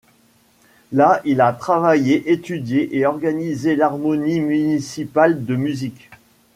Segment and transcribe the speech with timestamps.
[0.91, 6.09] Là il a travaillé, étudié et organisé l'harmonie municipale de musique.